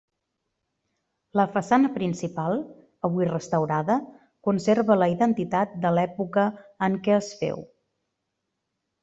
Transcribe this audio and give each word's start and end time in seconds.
La 1.39 1.43
façana 1.57 1.91
principal, 1.97 2.57
avui 3.09 3.27
restaurada, 3.33 3.99
conserva 4.49 4.97
la 5.03 5.09
identitat 5.13 5.77
de 5.85 5.93
l'època 5.99 6.49
en 6.89 6.99
què 7.09 7.17
es 7.21 7.31
féu. 7.45 7.63